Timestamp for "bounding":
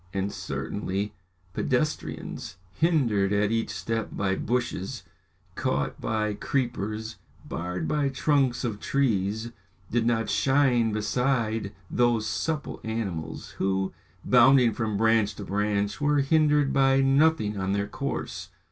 14.25-14.73